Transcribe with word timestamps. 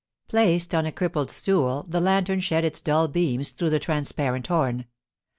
Placed 0.27 0.73
on 0.73 0.87
a 0.87 0.91
crippled 0.91 1.29
stool, 1.29 1.85
the 1.87 1.99
lantern 1.99 2.39
shed 2.39 2.65
its 2.65 2.79
dull 2.81 3.07
beams 3.07 3.51
through 3.51 3.69
the 3.69 3.77
transparent 3.77 4.47
horn. 4.47 4.85